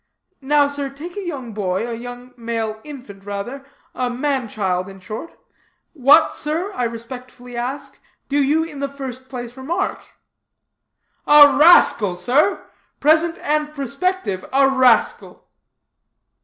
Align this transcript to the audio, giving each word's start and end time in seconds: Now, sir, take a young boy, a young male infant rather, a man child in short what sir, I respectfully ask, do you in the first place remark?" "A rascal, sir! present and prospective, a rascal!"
Now, 0.41 0.65
sir, 0.65 0.89
take 0.89 1.15
a 1.15 1.21
young 1.21 1.53
boy, 1.53 1.87
a 1.87 1.93
young 1.93 2.33
male 2.35 2.81
infant 2.83 3.23
rather, 3.23 3.63
a 3.93 4.09
man 4.09 4.47
child 4.47 4.87
in 4.89 4.99
short 4.99 5.37
what 5.93 6.33
sir, 6.35 6.73
I 6.73 6.85
respectfully 6.85 7.55
ask, 7.55 8.01
do 8.27 8.41
you 8.41 8.63
in 8.63 8.79
the 8.79 8.89
first 8.89 9.29
place 9.29 9.55
remark?" 9.55 10.09
"A 11.27 11.55
rascal, 11.55 12.15
sir! 12.15 12.67
present 12.99 13.37
and 13.43 13.75
prospective, 13.75 14.43
a 14.51 14.67
rascal!" 14.67 15.47